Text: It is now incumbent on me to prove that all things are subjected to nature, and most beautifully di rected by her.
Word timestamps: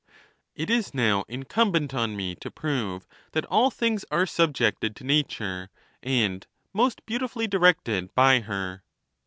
It 0.55 0.71
is 0.71 0.95
now 0.95 1.25
incumbent 1.27 1.93
on 1.93 2.15
me 2.15 2.33
to 2.37 2.49
prove 2.49 3.05
that 3.33 3.45
all 3.45 3.69
things 3.69 4.03
are 4.09 4.25
subjected 4.25 4.95
to 4.95 5.03
nature, 5.03 5.69
and 6.01 6.47
most 6.73 7.05
beautifully 7.05 7.45
di 7.45 7.59
rected 7.59 8.09
by 8.15 8.39
her. 8.39 8.81